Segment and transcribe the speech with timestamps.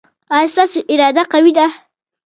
[0.35, 1.65] ایا ستاسو اراده قوي ده؟